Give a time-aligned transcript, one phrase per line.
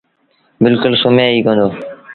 [0.63, 1.67] بلڪُل سمهي ئيٚ ڪوندو۔